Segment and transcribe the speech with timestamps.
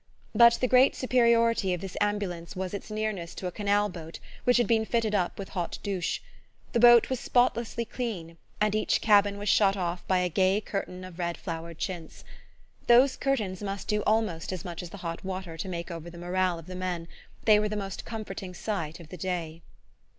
[0.33, 4.65] But the great superiority of this ambulance was its nearness to a canalboat which had
[4.65, 6.21] been fitted up with hot douches.
[6.71, 11.03] The boat was spotlessly clean, and each cabin was shut off by a gay curtain
[11.03, 12.23] of red flowered chintz.
[12.87, 16.17] Those curtains must do almost as much as the hot water to make over the
[16.17, 17.07] morale of the men:
[17.45, 19.61] they were the most comforting sight of the day.